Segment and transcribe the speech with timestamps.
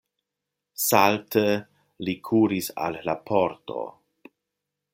[0.85, 1.43] Salte
[2.07, 3.77] li kuris al la pordo.